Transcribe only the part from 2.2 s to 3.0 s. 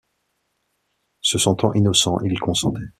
il consentait.